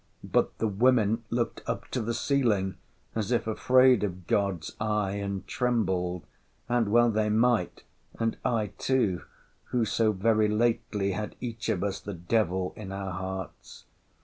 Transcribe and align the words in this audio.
—But 0.23 0.57
the 0.57 0.67
women 0.67 1.23
looked 1.29 1.61
up 1.67 1.87
to 1.89 2.01
the 2.01 2.15
ceiling, 2.15 2.73
as 3.13 3.31
if 3.31 3.45
afraid 3.45 4.03
of 4.03 4.25
God's 4.25 4.75
eye, 4.81 5.11
and 5.17 5.45
trembled. 5.47 6.25
And 6.67 6.89
well 6.91 7.11
they 7.11 7.29
might, 7.29 7.83
and 8.19 8.35
I 8.43 8.71
too, 8.79 9.21
who 9.65 9.85
so 9.85 10.11
very 10.11 10.47
lately 10.47 11.11
had 11.11 11.35
each 11.39 11.69
of 11.69 11.83
us 11.83 11.99
the 11.99 12.15
devil 12.15 12.73
in 12.75 12.91
our 12.91 13.11
hearts. 13.11 13.85